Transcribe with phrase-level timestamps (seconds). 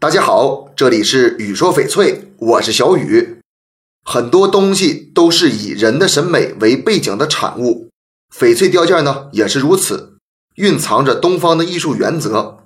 [0.00, 3.40] 大家好，这里是雨说翡翠，我是小雨。
[4.04, 7.88] 很多东西都是以人的审美为背景的产物，
[8.32, 10.16] 翡翠雕件呢也是如此，
[10.54, 12.58] 蕴藏着东方的艺术原则。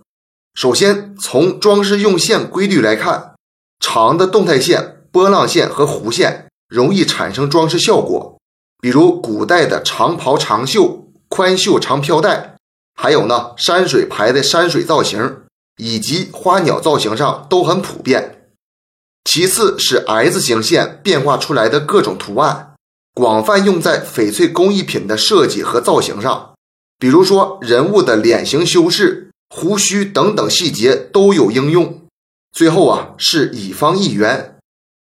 [0.54, 3.33] 首先，从装饰用线规律来看，
[3.80, 8.38] 长的动态线、波浪线和弧线容易产生装饰效果，
[8.83, 12.58] 比如古代的长袍长袖、宽袖长飘带，
[12.94, 15.42] 还有呢山水牌的山水造型。
[15.85, 18.46] 以及花鸟造型上都很普遍。
[19.24, 22.74] 其次是 S 型线变化出来的各种图案，
[23.12, 26.52] 广泛用在翡翠工艺品的设计和造型上。
[27.00, 32.02] 比如说人物的脸型修饰、胡须等等细节都有应用。
[32.52, 34.58] 最后啊是乙方一元，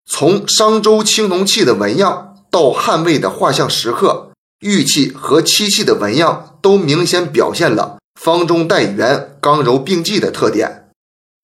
[0.06, 8.00] 从商周青铜器的纹样到汉魏的画像石刻、玉器和漆器的纹样，都明显表现了。
[8.20, 10.90] 方中带圆，刚柔并济的特点，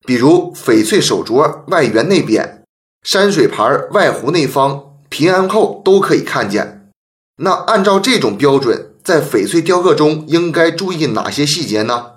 [0.04, 2.64] 比如翡翠手镯外圆内扁，
[3.04, 6.90] 山水牌外弧内方，平安扣都可以看见。
[7.36, 12.12] 那按照这种标准，在翡翠雕刻中应该注意哪些细节呢？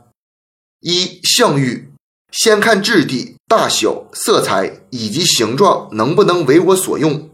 [0.81, 1.91] 一、相玉，
[2.31, 7.29] 先看质地、大小、色彩以及形状能不能为我所用。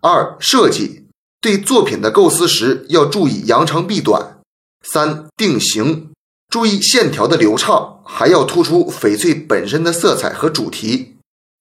[0.00, 1.06] 二、设计，
[1.40, 4.38] 对作品的构思时要注意扬长避短。
[4.82, 6.10] 三、定型。
[6.56, 11.16] 注意线条的流畅，还要突出翡翠本身的色彩和主题，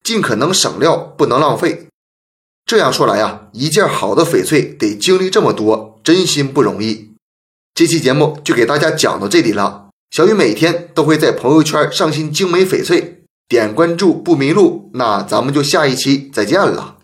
[0.05, 1.88] 尽可能省料，不能浪费。
[2.65, 7.11] 这样说来呀，一件好的翡翠得经历这么多，真心不容易。
[7.73, 9.89] 这期节目就给大家讲到这里了。
[10.11, 14.89] 小雨每天都会在朋友圈上新精美翡翠，点关注不迷路。
[14.93, 16.94] 那咱们就下一期再见了。